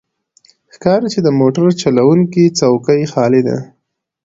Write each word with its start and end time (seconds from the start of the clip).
ښکاري 0.73 1.07
چې 1.13 1.19
د 1.23 1.27
موټر 1.39 1.63
چلوونکی 1.81 2.43
څوکۍ 2.59 3.01
خالي 3.11 3.41
ده. 3.47 3.57